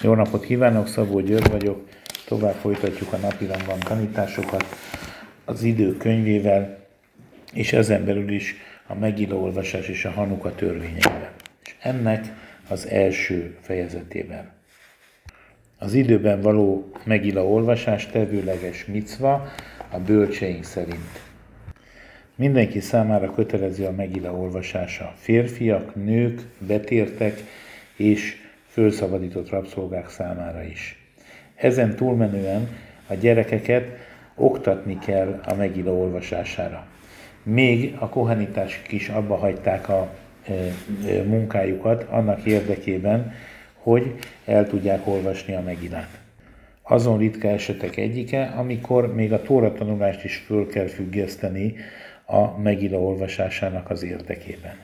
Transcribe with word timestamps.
Jó 0.00 0.14
napot 0.14 0.44
kívánok, 0.44 0.88
Szabó 0.88 1.20
György 1.20 1.50
vagyok. 1.50 1.88
Tovább 2.26 2.54
folytatjuk 2.54 3.12
a 3.12 3.16
napirendban 3.16 3.78
tanításokat 3.78 4.64
az 5.44 5.62
idő 5.62 5.96
könyvével, 5.96 6.78
és 7.52 7.72
ezen 7.72 8.04
belül 8.04 8.32
is 8.32 8.54
a 8.86 8.94
megilló 8.94 9.42
olvasás 9.42 9.88
és 9.88 10.04
a 10.04 10.10
Hanuka 10.10 10.54
törvényeivel. 10.54 11.32
És 11.64 11.74
ennek 11.80 12.24
az 12.68 12.88
első 12.88 13.56
fejezetében. 13.60 14.52
Az 15.78 15.94
időben 15.94 16.40
való 16.40 16.92
megilla 17.04 17.46
olvasás 17.46 18.06
tevőleges 18.06 18.84
micva 18.84 19.48
a 19.90 19.98
bölcseink 19.98 20.64
szerint. 20.64 21.20
Mindenki 22.34 22.80
számára 22.80 23.34
kötelező 23.34 23.84
a 23.84 23.92
megilla 23.92 24.32
olvasása. 24.32 25.14
Férfiak, 25.16 25.94
nők, 25.94 26.40
betértek 26.58 27.40
és 27.96 28.42
fölszabadított 28.74 29.48
rabszolgák 29.48 30.08
számára 30.08 30.62
is. 30.62 30.98
Ezen 31.54 31.96
túlmenően 31.96 32.68
a 33.06 33.14
gyerekeket 33.14 33.84
oktatni 34.34 34.98
kell 34.98 35.40
a 35.46 35.54
megilla 35.54 35.92
olvasására. 35.92 36.86
Még 37.42 37.96
a 37.98 38.08
kohanitások 38.08 38.92
is 38.92 39.08
abba 39.08 39.36
hagyták 39.36 39.88
a 39.88 40.14
munkájukat 41.24 42.02
annak 42.02 42.44
érdekében, 42.44 43.32
hogy 43.74 44.14
el 44.44 44.66
tudják 44.66 45.06
olvasni 45.06 45.54
a 45.54 45.60
megilát. 45.60 46.20
Azon 46.82 47.18
ritka 47.18 47.48
esetek 47.48 47.96
egyike, 47.96 48.44
amikor 48.56 49.14
még 49.14 49.32
a 49.32 49.42
Tóra 49.42 49.72
tanulást 49.72 50.24
is 50.24 50.36
föl 50.36 50.66
kell 50.66 50.86
függeszteni 50.86 51.74
a 52.26 52.58
megila 52.58 52.98
olvasásának 52.98 53.90
az 53.90 54.02
érdekében. 54.02 54.74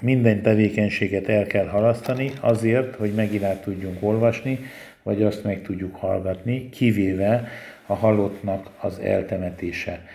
Minden 0.00 0.42
tevékenységet 0.42 1.28
el 1.28 1.46
kell 1.46 1.66
halasztani 1.66 2.30
azért, 2.40 2.94
hogy 2.94 3.12
megilát 3.14 3.62
tudjunk 3.62 3.96
olvasni, 4.00 4.58
vagy 5.02 5.22
azt 5.22 5.44
meg 5.44 5.62
tudjuk 5.62 5.96
hallgatni, 5.96 6.68
kivéve 6.68 7.48
a 7.86 7.94
halottnak 7.94 8.70
az 8.80 8.98
eltemetése. 8.98 10.06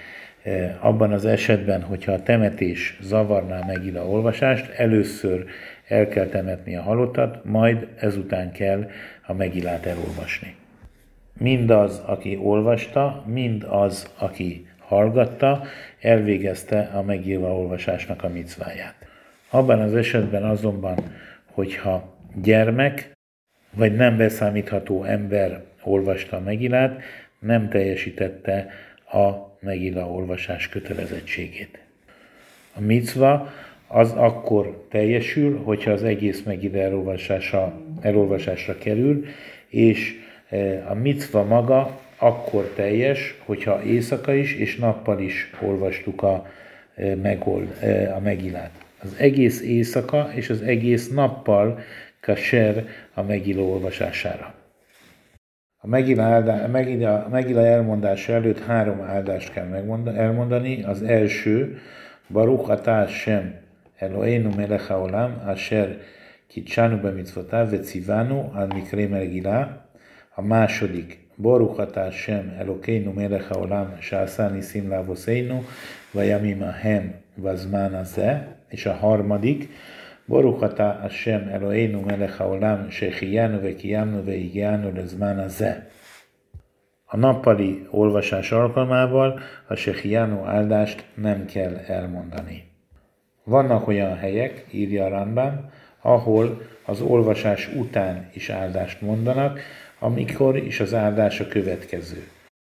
E, 0.44 0.78
abban 0.82 1.12
az 1.12 1.26
esetben, 1.26 1.82
hogyha 1.82 2.12
a 2.12 2.24
temetés 2.24 2.98
zavarná 3.02 3.64
megila 3.68 4.08
olvasást, 4.08 4.70
először 4.70 5.46
el 5.88 6.08
kell 6.08 6.28
temetni 6.28 6.76
a 6.76 6.82
halottat, 6.82 7.46
majd 7.46 7.88
ezután 8.00 8.52
kell 8.52 8.90
a 9.26 9.34
megilát 9.34 9.86
elolvasni. 9.86 10.56
Mindaz, 11.38 12.02
aki 12.06 12.40
olvasta, 12.42 13.24
mind 13.28 13.66
az, 13.70 14.10
aki 14.18 14.68
hallgatta, 14.78 15.64
elvégezte 16.02 16.92
a 16.94 17.02
megírva 17.02 17.58
olvasásnak 17.58 18.24
a 18.24 18.30
micváját. 18.30 18.99
Abban 19.50 19.80
az 19.80 19.96
esetben 19.96 20.44
azonban, 20.44 20.98
hogyha 21.52 22.18
gyermek, 22.42 23.12
vagy 23.72 23.96
nem 23.96 24.18
beszámítható 24.18 25.04
ember 25.04 25.64
olvasta 25.84 26.38
a 26.38 26.40
megilát, 26.40 27.02
nem 27.40 27.70
teljesítette 27.70 28.70
a 29.12 29.58
megila 29.60 30.12
olvasás 30.12 30.70
kötelezettségét. 30.70 31.80
A 32.76 32.82
micva 32.82 33.54
az 33.88 34.12
akkor 34.12 34.86
teljesül, 34.90 35.58
hogyha 35.58 35.92
az 35.92 36.04
egész 36.04 36.42
megila 36.44 36.78
elolvasása, 36.78 37.82
elolvasásra 38.02 38.78
kerül, 38.78 39.26
és 39.68 40.16
e, 40.50 40.86
a 40.90 40.94
micva 40.94 41.44
maga 41.44 42.00
akkor 42.18 42.72
teljes, 42.76 43.36
hogyha 43.46 43.84
éjszaka 43.84 44.34
is 44.34 44.54
és 44.54 44.76
nappal 44.76 45.20
is 45.20 45.52
olvastuk 45.62 46.24
a, 46.24 46.48
e, 46.96 47.16
megold, 47.16 47.78
e, 47.82 48.16
a 48.16 48.20
megilát 48.20 48.88
az 49.02 49.16
egész 49.18 49.62
éjszaka 49.62 50.30
és 50.34 50.50
az 50.50 50.62
egész 50.62 51.10
nappal 51.10 51.80
kaser 52.22 52.86
a 53.14 53.22
megilló 53.22 53.72
olvasására. 53.74 54.54
A 55.78 55.88
megilla, 55.88 56.24
áldá, 56.24 56.64
a 56.64 56.68
megilla, 56.68 57.26
a 57.26 57.30
megilla 57.30 57.66
elmondása 57.66 58.34
előtt 58.34 58.60
három 58.60 59.02
áldást 59.02 59.52
kell 59.52 59.74
elmondani. 60.16 60.84
Az 60.84 61.04
első, 61.04 61.78
Baruch 62.28 62.70
atah 62.70 63.06
Hashem 63.06 63.56
Eloheinu 63.96 64.50
melech 64.56 64.88
haolam, 64.88 65.42
asher 65.46 65.98
kicsánu 66.48 67.02
bemitzvotav, 67.02 67.70
vecivanu 67.70 68.50
al 68.54 68.68
mikre 68.68 69.08
megilla. 69.08 69.86
A 70.36 70.42
második, 70.42 71.29
Baruch 71.42 71.80
atá 71.80 72.10
Shem 72.12 72.56
Elokeinu 72.58 73.14
melech 73.14 73.48
haolam 73.48 73.98
sászáni 74.00 74.62
színlávoszéinu 74.62 75.64
vajamima 76.12 76.72
hem 76.72 77.14
vazmána 77.36 78.04
ze, 78.04 78.56
és 78.68 78.86
a 78.86 78.94
harmadik, 78.94 79.70
Baruch 80.26 80.64
atá 80.64 81.00
Hashem 81.02 81.48
Elokeinu 81.48 82.02
melech 82.06 82.38
haolam 82.38 82.90
sehijánu 82.90 83.62
vekijánu 83.62 84.24
veigijánu 84.24 84.94
lezmána 84.96 85.48
ze. 85.48 85.90
A 87.06 87.18
nappali 87.18 87.88
olvasás 87.90 88.52
alkalmával 88.52 89.40
a 89.68 89.76
Sehijánu 89.76 90.46
áldást 90.46 91.06
nem 91.16 91.46
kell 91.46 91.76
elmondani. 91.88 92.64
Vannak 93.44 93.88
olyan 93.88 94.16
helyek, 94.16 94.66
írja 94.72 95.06
a 95.06 95.10
Rambán, 95.10 95.70
ahol 96.02 96.62
az 96.86 97.02
olvasás 97.02 97.70
után 97.76 98.30
is 98.34 98.50
áldást 98.50 99.02
mondanak, 99.02 99.60
amikor 99.99 100.57
is 100.57 100.81
az 100.81 100.95
áldás 100.95 101.41
a 101.41 101.49
következő. 101.49 102.23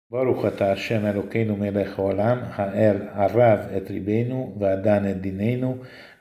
Baruch 0.09 0.45
atah 0.45 0.67
Hashem 0.67 1.05
Elokeinu 1.05 1.55
melech 1.55 1.95
haolam, 1.95 2.39
ha'el 2.51 3.11
arav 3.15 3.75
et 3.75 3.89
ribenu, 3.89 4.53
va'adan 4.59 5.05
et 5.05 5.19
dinenu, 5.19 5.75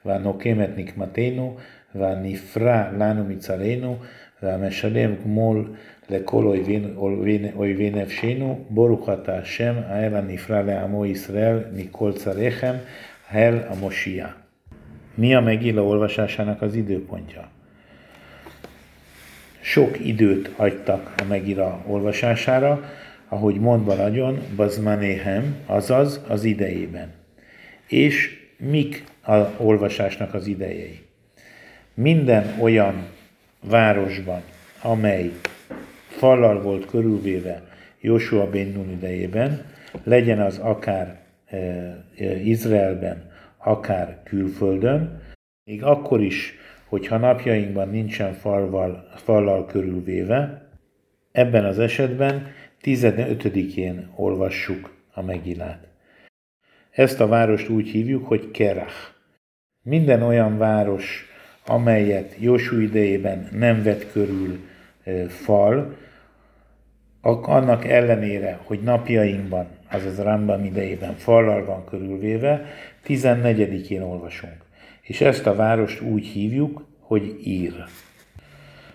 והנוקם 0.04 0.60
את 0.60 0.76
נקמתנו, 0.76 1.56
והנפרע 1.94 2.91
לנו 2.98 3.25
מצרינו, 3.25 3.97
והמשלם 4.42 5.14
גמול 5.25 5.72
לכל 6.10 6.44
אויבי 7.56 7.91
נפשנו, 7.91 8.64
ברוך 8.70 9.08
אתה 9.08 9.38
השם, 9.38 9.75
האל 9.86 10.14
הנפרע 10.14 10.62
לעמו 10.62 11.06
ישראל 11.06 11.58
מכל 11.75 12.12
צריכם, 12.12 12.75
האל 13.30 13.58
המושיע. 13.69 14.26
Mi 15.19 15.34
a 15.34 15.41
Megilla 15.41 15.82
olvasásának 15.82 16.62
az 16.62 16.75
időpontja? 16.75 17.50
Sok 19.67 20.05
időt 20.05 20.51
adtak 20.55 21.13
a 21.17 21.23
Megilla 21.28 21.83
olvasására, 21.88 22.83
ahogy 23.28 23.55
mondva 23.55 23.94
nagyon, 23.94 24.39
bazmanéhem, 24.55 25.55
azaz 25.66 26.22
az 26.28 26.44
idejében. 26.44 27.13
És 27.88 28.39
mik 28.57 29.03
a 29.22 29.35
olvasásnak 29.57 30.33
az 30.33 30.47
idejei. 30.47 31.00
Minden 31.94 32.57
olyan 32.61 33.05
városban, 33.63 34.41
amely 34.81 35.31
fallal 36.07 36.61
volt 36.61 36.85
körülvéve 36.85 37.63
Joshua 38.01 38.49
ben 38.49 38.67
Nun 38.67 38.89
idejében, 38.89 39.66
legyen 40.03 40.41
az 40.41 40.57
akár 40.57 41.19
e, 41.45 41.57
e, 41.57 42.39
Izraelben, 42.44 43.31
akár 43.57 44.22
külföldön, 44.23 45.22
még 45.63 45.84
akkor 45.84 46.22
is, 46.22 46.53
hogyha 46.87 47.17
napjainkban 47.17 47.89
nincsen 47.89 48.33
falval, 48.33 49.09
fallal 49.15 49.65
körülvéve, 49.65 50.69
ebben 51.31 51.65
az 51.65 51.79
esetben 51.79 52.47
15-én 52.83 54.09
olvassuk 54.15 54.93
a 55.13 55.21
megilát. 55.21 55.87
Ezt 56.91 57.19
a 57.19 57.27
várost 57.27 57.69
úgy 57.69 57.89
hívjuk, 57.89 58.27
hogy 58.27 58.51
Kerach. 58.51 58.95
Minden 59.83 60.21
olyan 60.21 60.57
város, 60.57 61.25
amelyet 61.65 62.35
Jósú 62.39 62.79
idejében 62.79 63.47
nem 63.51 63.83
vett 63.83 64.11
körül 64.11 64.59
fal, 65.27 65.97
annak 67.41 67.85
ellenére, 67.85 68.59
hogy 68.63 68.79
napjainkban, 68.81 69.67
azaz 69.91 70.19
Rambam 70.19 70.65
idejében 70.65 71.13
fallal 71.15 71.65
van 71.65 71.85
körülvéve, 71.85 72.65
14-én 73.07 74.01
olvasunk. 74.01 74.66
És 75.07 75.22
ezt 75.22 75.45
a 75.45 75.56
várost 75.56 76.01
úgy 76.01 76.25
hívjuk, 76.25 76.85
hogy 77.00 77.40
Ír. 77.44 77.73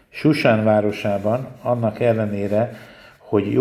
Susán 0.08 0.64
városában 0.64 1.46
annak 1.62 2.00
ellenére, 2.00 2.76
hogy 3.18 3.52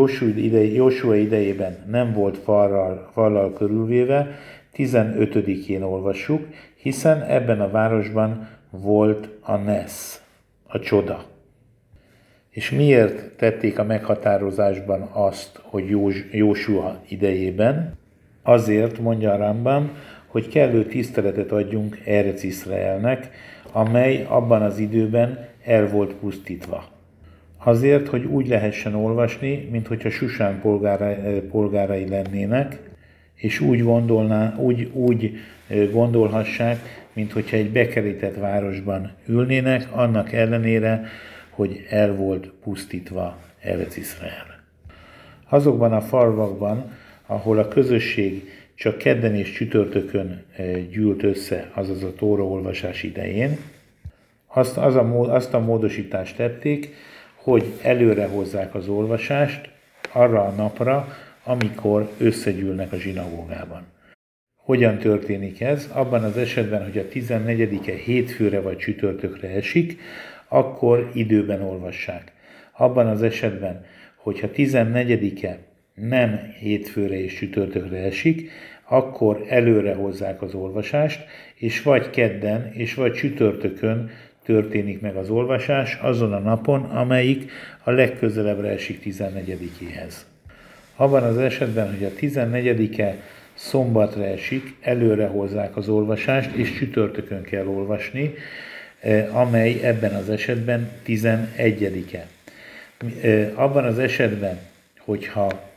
Jósua 0.73 1.15
idejében 1.15 1.77
nem 1.87 2.13
volt 2.13 2.37
fallal, 2.37 3.09
fallal 3.13 3.53
körülvéve, 3.53 4.39
15-én 4.75 5.81
olvassuk, 5.81 6.47
hiszen 6.75 7.21
ebben 7.21 7.61
a 7.61 7.69
városban 7.69 8.49
volt 8.69 9.29
a 9.41 9.55
Nesz, 9.55 10.23
a 10.67 10.79
csoda. 10.79 11.25
És 12.49 12.71
miért 12.71 13.37
tették 13.37 13.79
a 13.79 13.83
meghatározásban 13.83 15.01
azt, 15.01 15.59
hogy 15.63 15.89
Jósua 16.31 17.01
idejében? 17.07 17.99
Azért, 18.43 18.99
mondja 18.99 19.31
a 19.31 19.37
Rambam, 19.37 19.91
hogy 20.31 20.47
kellő 20.47 20.85
tiszteletet 20.85 21.51
adjunk 21.51 22.01
Erec 22.05 22.43
Iszraelnek, 22.43 23.29
amely 23.71 24.25
abban 24.29 24.61
az 24.61 24.77
időben 24.77 25.47
el 25.65 25.87
volt 25.87 26.13
pusztítva. 26.13 26.83
Azért, 27.57 28.07
hogy 28.07 28.25
úgy 28.25 28.47
lehessen 28.47 28.95
olvasni, 28.95 29.67
mint 29.71 29.87
hogyha 29.87 30.09
Susán 30.09 30.59
polgára, 30.61 31.15
polgárai 31.49 32.07
lennének, 32.07 32.79
és 33.35 33.59
úgy, 33.59 33.83
gondolná, 33.83 34.55
úgy, 34.57 34.89
úgy 34.93 35.37
gondolhassák, 35.91 37.05
mint 37.13 37.31
hogyha 37.31 37.57
egy 37.57 37.69
bekerített 37.69 38.35
városban 38.35 39.11
ülnének, 39.27 39.87
annak 39.91 40.31
ellenére, 40.31 41.03
hogy 41.49 41.85
el 41.89 42.15
volt 42.15 42.51
pusztítva 42.63 43.37
Erec 43.61 43.97
Izrael. 43.97 44.63
Azokban 45.49 45.93
a 45.93 46.01
falvakban, 46.01 46.91
ahol 47.25 47.57
a 47.57 47.67
közösség 47.67 48.49
csak 48.81 48.97
kedden 48.97 49.35
és 49.35 49.51
csütörtökön 49.51 50.43
gyűlt 50.89 51.23
össze, 51.23 51.71
azaz 51.73 52.03
a 52.03 52.13
Tóra 52.13 52.43
olvasás 52.43 53.03
idején, 53.03 53.57
azt, 54.47 54.77
az 54.77 54.95
a, 54.95 55.33
azt 55.33 55.53
a 55.53 55.59
módosítást 55.59 56.35
tették, 56.35 56.93
hogy 57.35 57.63
előre 57.81 58.25
hozzák 58.25 58.75
az 58.75 58.87
olvasást 58.87 59.69
arra 60.11 60.45
a 60.45 60.51
napra, 60.51 61.07
amikor 61.43 62.09
összegyűlnek 62.17 62.91
a 62.91 62.97
zsinagógában. 62.97 63.83
Hogyan 64.55 64.97
történik 64.97 65.61
ez? 65.61 65.89
Abban 65.93 66.23
az 66.23 66.37
esetben, 66.37 66.83
hogy 66.83 66.97
a 66.97 67.07
14-e 67.13 67.93
hétfőre 67.93 68.61
vagy 68.61 68.77
csütörtökre 68.77 69.49
esik, 69.49 69.99
akkor 70.47 71.11
időben 71.13 71.61
olvassák. 71.61 72.31
Abban 72.71 73.07
az 73.07 73.23
esetben, 73.23 73.85
hogyha 74.15 74.47
14-e 74.55 75.57
nem 75.93 76.53
hétfőre 76.59 77.23
és 77.23 77.33
csütörtökre 77.33 77.97
esik, 77.97 78.51
akkor 78.87 79.45
előre 79.47 79.93
hozzák 79.93 80.41
az 80.41 80.53
olvasást, 80.53 81.25
és 81.55 81.81
vagy 81.81 82.09
kedden, 82.09 82.71
és 82.73 82.93
vagy 82.93 83.13
csütörtökön 83.13 84.09
történik 84.43 85.01
meg 85.01 85.15
az 85.15 85.29
olvasás 85.29 85.97
azon 86.01 86.33
a 86.33 86.39
napon, 86.39 86.81
amelyik 86.83 87.51
a 87.83 87.91
legközelebbre 87.91 88.69
esik 88.69 89.01
14-éhez. 89.05 90.13
Abban 90.95 91.23
az 91.23 91.37
esetben, 91.37 91.89
hogy 91.89 92.03
a 92.03 92.09
14-e 92.19 93.15
szombatra 93.53 94.25
esik, 94.25 94.75
előre 94.81 95.27
hozzák 95.27 95.77
az 95.77 95.89
olvasást, 95.89 96.55
és 96.55 96.73
csütörtökön 96.77 97.41
kell 97.41 97.65
olvasni, 97.65 98.33
eh, 98.99 99.37
amely 99.37 99.79
ebben 99.83 100.13
az 100.13 100.29
esetben 100.29 100.89
11-e. 101.05 102.27
Eh, 103.21 103.51
abban 103.55 103.85
az 103.85 103.99
esetben, 103.99 104.59
hogyha 104.99 105.70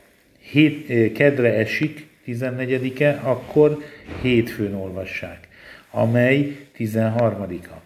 hét, 0.51 0.89
eh, 0.89 1.11
kedre 1.11 1.53
esik, 1.53 2.07
14-e, 2.25 3.19
akkor 3.23 3.77
hétfőn 4.21 4.73
olvassák, 4.73 5.47
amely 5.91 6.57
13-a. 6.77 7.81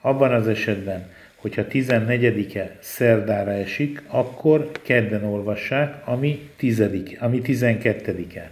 Abban 0.00 0.32
az 0.32 0.48
esetben, 0.48 1.10
hogyha 1.36 1.64
14-e 1.68 2.76
szerdára 2.80 3.50
esik, 3.50 4.02
akkor 4.06 4.70
kedden 4.82 5.24
olvassák, 5.24 6.02
ami, 6.04 6.48
tizedik, 6.56 7.16
ami 7.20 7.40
12-e. 7.44 8.50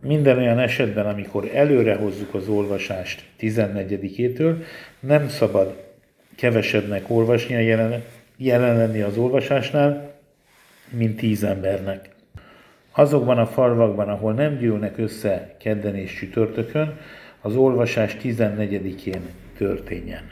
Minden 0.00 0.38
olyan 0.38 0.58
esetben, 0.58 1.06
amikor 1.06 1.50
előre 1.54 1.94
hozzuk 1.94 2.34
az 2.34 2.48
olvasást 2.48 3.24
14-től, 3.40 4.64
nem 5.00 5.28
szabad 5.28 5.84
kevesebbnek 6.36 7.10
olvasnia, 7.10 7.58
jelen, 7.58 8.02
jelen 8.36 8.76
lenni 8.76 9.00
az 9.00 9.16
olvasásnál, 9.16 10.14
mint 10.90 11.16
10 11.16 11.44
embernek. 11.44 12.15
Azokban 12.98 13.38
a 13.38 13.46
falvakban, 13.46 14.08
ahol 14.08 14.32
nem 14.32 14.56
gyűlnek 14.56 14.98
össze 14.98 15.54
kedden 15.58 15.94
és 15.94 16.14
csütörtökön, 16.14 16.98
az 17.40 17.56
olvasás 17.56 18.16
14-én 18.22 19.20
történjen. 19.56 20.22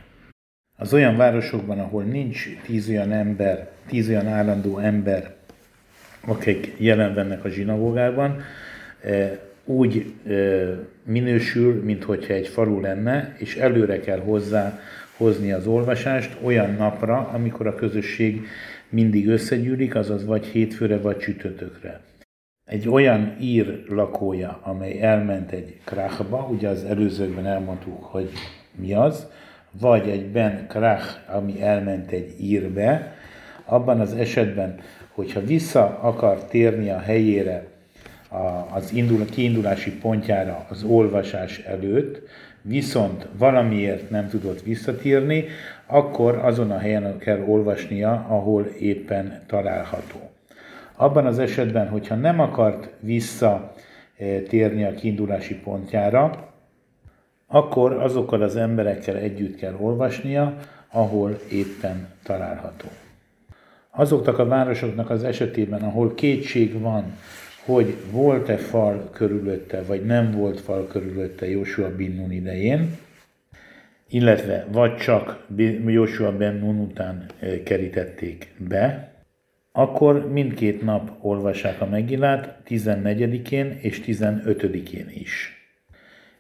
Az 0.77 0.93
olyan 0.93 1.17
városokban, 1.17 1.79
ahol 1.79 2.03
nincs 2.03 2.49
tíz 2.67 2.89
olyan 2.89 3.13
ember, 3.13 3.71
tíz 3.87 4.09
olyan 4.09 4.27
állandó 4.27 4.79
ember, 4.79 5.35
akik 6.27 6.73
jelen 6.77 7.15
vennek 7.15 7.45
a 7.45 7.49
zsinagógában, 7.49 8.43
eh, 9.01 9.39
úgy 9.65 10.13
eh, 10.27 10.69
minősül, 11.03 11.83
mintha 11.83 12.15
egy 12.27 12.49
falu 12.49 12.81
lenne, 12.81 13.35
és 13.39 13.57
előre 13.57 14.01
kell 14.01 14.19
hozzá 14.19 14.81
hozni 15.17 15.53
az 15.53 15.67
olvasást 15.67 16.37
olyan 16.43 16.75
napra, 16.75 17.29
amikor 17.33 17.67
a 17.67 17.75
közösség 17.75 18.47
mindig 18.89 19.29
összegyűlik, 19.29 19.95
azaz 19.95 20.25
vagy 20.25 20.47
hétfőre, 20.47 20.99
vagy 20.99 21.17
csütörtökre. 21.17 22.01
Egy 22.65 22.89
olyan 22.89 23.37
ír 23.41 23.85
lakója, 23.89 24.61
amely 24.63 25.01
elment 25.01 25.51
egy 25.51 25.81
kráhba, 25.85 26.49
ugye 26.51 26.69
az 26.69 26.85
előzőkben 26.85 27.47
elmondtuk, 27.47 28.05
hogy 28.05 28.31
mi 28.75 28.95
az, 28.95 29.27
vagy 29.81 30.09
egy 30.09 30.27
Ben 30.27 30.67
Krach, 30.69 31.07
ami 31.35 31.63
elment 31.63 32.11
egy 32.11 32.35
írbe, 32.41 33.15
abban 33.65 34.01
az 34.01 34.13
esetben, 34.15 34.79
hogyha 35.09 35.41
vissza 35.41 35.99
akar 36.01 36.45
térni 36.45 36.91
a 36.91 36.99
helyére, 36.99 37.67
az 38.75 38.93
indul, 38.93 39.25
kiindulási 39.25 39.93
pontjára 39.99 40.67
az 40.69 40.83
olvasás 40.83 41.59
előtt, 41.59 42.29
viszont 42.63 43.29
valamiért 43.39 44.11
nem 44.11 44.29
tudott 44.29 44.63
visszatérni, 44.63 45.45
akkor 45.87 46.37
azon 46.37 46.71
a 46.71 46.79
helyen 46.79 47.19
kell 47.19 47.41
olvasnia, 47.41 48.27
ahol 48.29 48.65
éppen 48.65 49.43
található. 49.47 50.34
Abban 50.97 51.27
az 51.27 51.39
esetben, 51.39 51.89
hogyha 51.89 52.15
nem 52.15 52.41
akart 52.41 52.91
visszatérni 53.01 54.85
a 54.85 54.95
kiindulási 54.95 55.55
pontjára, 55.55 56.53
akkor 57.47 57.93
azokkal 57.93 58.43
az 58.43 58.57
emberekkel 58.57 59.17
együtt 59.17 59.57
kell 59.57 59.75
olvasnia, 59.79 60.57
ahol 60.91 61.39
éppen 61.51 62.09
található. 62.23 62.89
Azoknak 63.91 64.39
a 64.39 64.47
városoknak 64.47 65.11
az 65.11 65.25
esetében, 65.25 65.83
ahol 65.83 66.15
kétség 66.15 66.81
van, 66.81 67.05
hogy 67.65 67.97
volt-e 68.11 68.57
fal 68.57 69.11
körülötte, 69.13 69.83
vagy 69.83 70.05
nem 70.05 70.31
volt 70.31 70.61
fal 70.61 70.87
körülötte 70.87 71.49
Jósua 71.51 71.97
bin 71.97 72.15
Nun 72.15 72.33
idején, 72.33 72.97
illetve 74.09 74.67
vagy 74.73 74.97
csak 74.97 75.47
Jósua 75.87 76.31
Nun 76.31 76.79
után 76.79 77.27
eh, 77.39 77.61
kerítették 77.65 78.53
be, 78.69 79.14
akkor 79.77 80.33
mindkét 80.33 80.83
nap 80.83 81.11
olvassák 81.21 81.81
a 81.81 81.87
megillát 81.87 82.59
14-én 82.69 83.79
és 83.81 84.01
15-én 84.07 85.11
is 85.15 85.55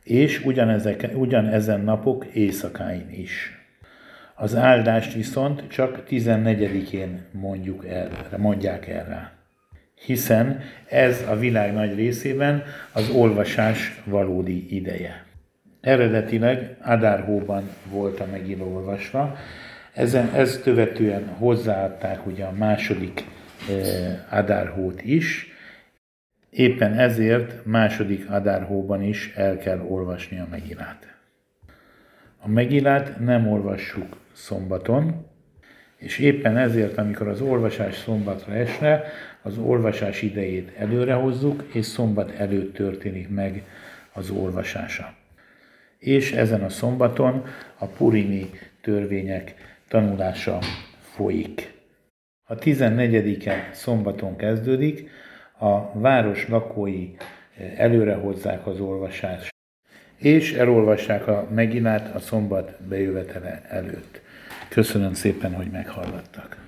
és 0.04 0.44
ugyanezek, 0.44 1.10
ugyanezen 1.14 1.80
napok 1.80 2.24
éjszakáin 2.24 3.10
is. 3.10 3.58
Az 4.34 4.56
áldást 4.56 5.12
viszont 5.12 5.68
csak 5.68 6.02
14-én 6.08 7.24
mondjuk 7.30 7.86
el, 7.86 8.10
mondják 8.36 8.88
el 8.88 9.04
rá. 9.04 9.32
Hiszen 10.04 10.60
ez 10.88 11.24
a 11.28 11.36
világ 11.36 11.72
nagy 11.72 11.94
részében 11.94 12.62
az 12.92 13.10
olvasás 13.10 14.02
valódi 14.04 14.76
ideje. 14.76 15.24
Eredetileg 15.80 16.76
Adárhóban 16.82 17.62
volt 17.90 18.20
a 18.20 18.26
megíró 18.30 18.74
olvasva, 18.74 19.36
ezen, 19.94 20.30
ezt 20.34 20.62
követően 20.62 21.26
hozzáadták 21.26 22.26
ugye 22.26 22.44
a 22.44 22.52
második 22.52 23.24
eh, 23.68 24.38
Adárhót 24.38 25.02
is, 25.02 25.52
Éppen 26.54 26.98
ezért 26.98 27.64
második 27.64 28.30
Adárhóban 28.30 29.02
is 29.02 29.32
el 29.36 29.58
kell 29.58 29.80
olvasni 29.80 30.38
a 30.38 30.46
megilát. 30.50 31.14
A 32.40 32.48
megilát 32.48 33.20
nem 33.20 33.48
olvassuk 33.48 34.16
szombaton, 34.32 35.26
és 35.96 36.18
éppen 36.18 36.56
ezért, 36.56 36.98
amikor 36.98 37.28
az 37.28 37.40
olvasás 37.40 37.96
szombatra 37.96 38.54
esne, 38.54 39.02
az 39.42 39.58
olvasás 39.58 40.22
idejét 40.22 40.72
előre 40.78 41.14
hozzuk, 41.14 41.64
és 41.72 41.86
szombat 41.86 42.30
előtt 42.30 42.74
történik 42.74 43.28
meg 43.28 43.62
az 44.12 44.30
olvasása. 44.30 45.14
És 45.98 46.32
ezen 46.32 46.62
a 46.62 46.68
szombaton 46.68 47.44
a 47.78 47.86
purimi 47.86 48.50
törvények 48.80 49.54
tanulása 49.94 50.58
folyik. 51.00 51.72
A 52.44 52.54
14-e 52.54 53.70
szombaton 53.72 54.36
kezdődik, 54.36 55.10
a 55.58 56.00
város 56.00 56.48
lakói 56.48 57.14
eh, 57.56 57.78
előre 57.78 58.14
hozzák 58.14 58.66
az 58.66 58.80
olvasást, 58.80 59.54
és 60.16 60.52
elolvassák 60.52 61.26
a 61.26 61.48
meginát 61.50 62.14
a 62.14 62.18
szombat 62.18 62.82
bejövetele 62.88 63.62
előtt. 63.68 64.20
Köszönöm 64.68 65.12
szépen, 65.12 65.54
hogy 65.54 65.70
meghallgattak. 65.70 66.63